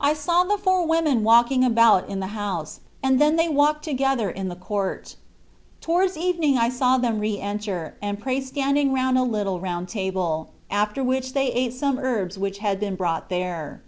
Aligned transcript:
I 0.00 0.14
saw 0.14 0.42
the 0.44 0.56
four 0.56 0.86
women 0.86 1.22
walking 1.22 1.64
about 1.64 2.08
in 2.08 2.18
the 2.20 2.28
house, 2.32 2.80
and 3.02 3.20
then 3.20 3.36
walk 3.54 3.82
together 3.82 4.30
in 4.30 4.48
the 4.48 4.56
court. 4.56 5.16
Towards 5.82 6.16
evening 6.16 6.56
I 6.56 6.70
saw 6.70 6.96
them 6.96 7.18
re 7.20 7.38
enter 7.38 7.94
and 8.00 8.18
pray 8.18 8.40
standing 8.40 8.90
round 8.94 9.18
a 9.18 9.22
little 9.22 9.60
round 9.60 9.90
table, 9.90 10.48
after 10.70 11.04
which 11.04 11.34
they 11.34 11.48
ate 11.52 11.74
some 11.74 11.98
herbs 11.98 12.38
which 12.38 12.60
had 12.60 12.80
been 12.80 12.94
brought 12.96 13.28
there. 13.28 13.82